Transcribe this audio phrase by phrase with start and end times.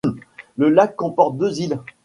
[0.57, 1.79] Le lac comporte deux îles.